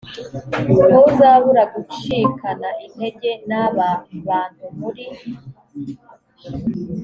[0.89, 3.89] ntuzabura gucikana intege n’aba
[4.27, 5.05] bantu muri